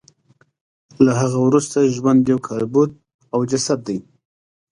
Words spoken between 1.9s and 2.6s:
ژوند یوازې یو